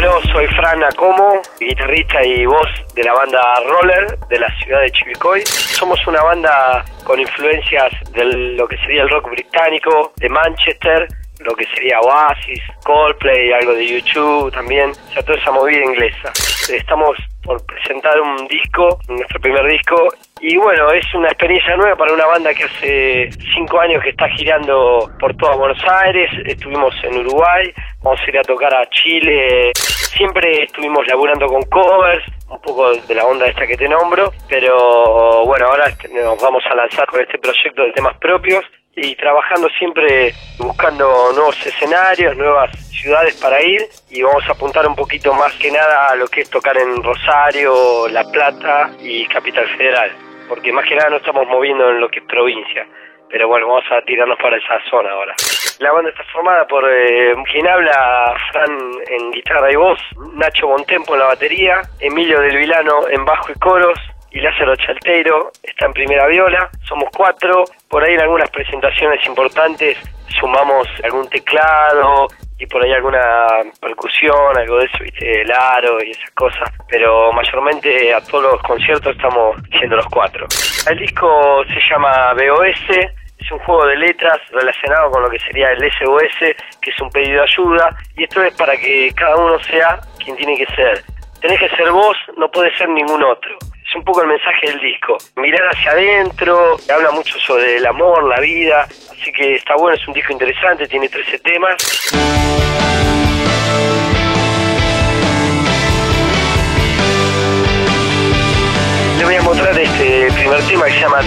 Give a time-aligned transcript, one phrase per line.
[0.00, 4.90] Bueno, soy Fran Acomo, guitarrista y voz de la banda Roller de la ciudad de
[4.92, 5.42] Chivicoy.
[5.44, 11.06] Somos una banda con influencias de lo que sería el rock británico, de Manchester,
[11.40, 16.32] lo que sería Oasis, Coldplay, algo de YouTube también, o sea, toda esa movida inglesa.
[16.72, 22.14] Estamos por presentar un disco, nuestro primer disco, y bueno, es una experiencia nueva para
[22.14, 27.18] una banda que hace cinco años que está girando por toda Buenos Aires, estuvimos en
[27.18, 32.92] Uruguay, vamos a ir a tocar a Chile, siempre estuvimos laburando con covers, un poco
[32.94, 37.20] de la onda esta que te nombro, pero bueno, ahora nos vamos a lanzar con
[37.20, 38.64] este proyecto de temas propios
[38.96, 44.96] y trabajando siempre buscando nuevos escenarios, nuevas ciudades para ir y vamos a apuntar un
[44.96, 49.66] poquito más que nada a lo que es tocar en Rosario, La Plata y Capital
[49.76, 52.84] Federal, porque más que nada no estamos moviendo en lo que es provincia.
[53.28, 55.32] Pero bueno, vamos a tirarnos para esa zona ahora.
[55.78, 58.76] La banda está formada por eh, quien habla, Fran
[59.08, 60.00] en guitarra y voz,
[60.34, 63.96] Nacho Montempo en la batería, Emilio del Vilano en bajo y coros,
[64.32, 66.68] y Lázaro Chalteiro está en primera viola.
[66.82, 67.64] Somos cuatro.
[67.88, 69.98] Por ahí en algunas presentaciones importantes
[70.40, 72.26] sumamos algún teclado
[72.60, 73.46] y por ahí alguna
[73.80, 75.40] percusión, algo de eso, ¿viste?
[75.40, 76.70] el aro y esas cosas.
[76.88, 80.46] Pero mayormente a todos los conciertos estamos siendo los cuatro.
[80.88, 83.08] El disco se llama BOS.
[83.38, 87.08] Es un juego de letras relacionado con lo que sería el SOS, que es un
[87.08, 91.02] pedido de ayuda, y esto es para que cada uno sea quien tiene que ser.
[91.40, 93.56] Tenés que ser vos, no puede ser ningún otro
[93.90, 95.16] es un poco el mensaje del disco.
[95.36, 100.06] Mirar hacia adentro, habla mucho sobre el amor, la vida, así que está bueno, es
[100.06, 102.19] un disco interesante, tiene 13 temas.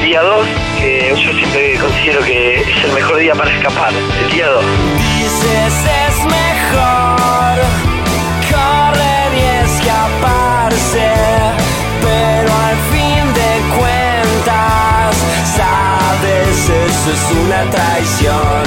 [0.00, 0.46] Día 2,
[0.78, 4.64] que yo siempre considero que es el mejor día para escapar, el día 2.
[4.96, 5.74] Dices
[6.08, 7.60] es mejor
[8.50, 11.12] correr y escaparse,
[12.00, 15.16] pero al fin de cuentas
[15.56, 18.62] sabes eso es una traición.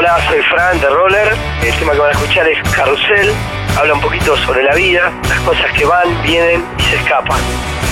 [0.00, 1.36] Hola, soy Fran de Roller.
[1.62, 3.34] El tema que van a escuchar es Carrusel.
[3.76, 7.38] Habla un poquito sobre la vida, las cosas que van, vienen y se escapan.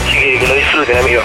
[0.07, 1.25] Así que que lo disfruten, amigos.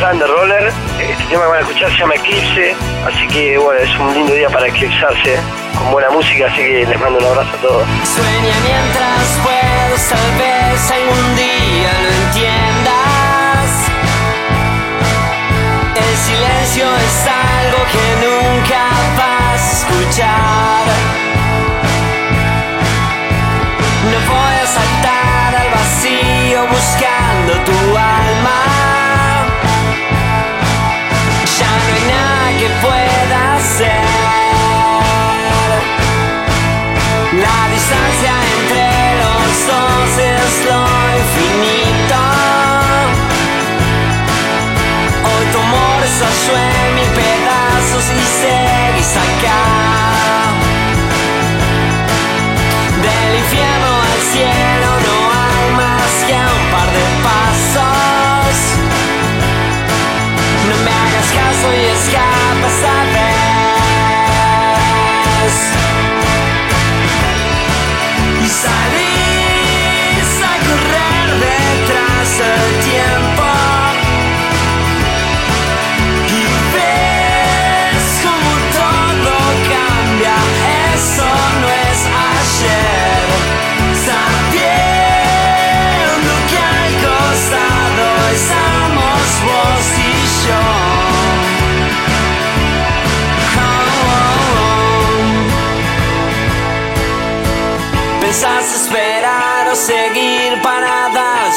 [0.00, 0.72] Roller.
[0.98, 2.74] Este tema que van a escuchar se llama Eclipse,
[3.06, 5.38] así que bueno, es un lindo día para eclipsarse
[5.76, 7.86] con buena música, así que les mando un abrazo a todos.
[8.04, 13.68] Sueña mientras puedes, tal vez algún día lo entiendas.
[15.96, 18.82] El silencio es algo que nunca
[19.18, 21.29] vas a escuchar.
[46.22, 46.89] Amor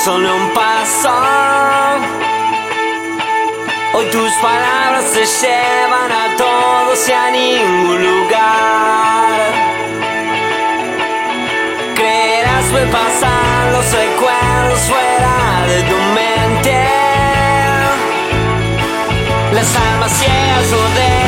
[0.03, 1.09] solo un paso.
[3.93, 9.53] Hoy tus palabras te llevan a todos y a ningún lugar.
[11.95, 15.35] Creerás ver pasar los recuerdos fuera
[15.67, 16.89] de tu mente.
[19.53, 21.22] Las almas ciegas no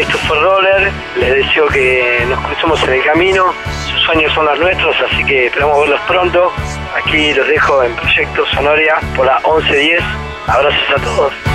[0.00, 3.52] esto fue Roller, les deseo que nos crucemos en el camino,
[3.90, 6.52] sus sueños son los nuestros, así que esperamos verlos pronto.
[6.96, 10.02] Aquí los dejo en Proyecto Sonoria por la 1110,
[10.46, 11.49] abrazos a todos.